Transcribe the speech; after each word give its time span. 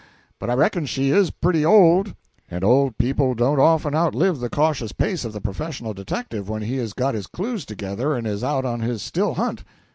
But 0.39 0.49
I 0.49 0.55
reckon 0.55 0.87
she 0.87 1.11
is 1.11 1.29
pretty 1.29 1.63
old, 1.63 2.15
and 2.49 2.63
old 2.63 2.97
people 2.97 3.35
don't 3.35 3.59
often 3.59 3.93
outlive 3.93 4.39
the 4.39 4.49
cautious 4.49 4.91
pace 4.91 5.23
of 5.25 5.31
the 5.31 5.39
professional 5.41 5.93
detective 5.93 6.49
when 6.49 6.63
he 6.63 6.77
has 6.77 6.93
got 6.93 7.13
his 7.13 7.27
clues 7.27 7.65
together 7.67 8.15
and 8.15 8.25
is 8.25 8.43
out 8.43 8.65
on 8.65 8.79
his 8.79 9.03
still 9.03 9.35
hunt." 9.35 9.63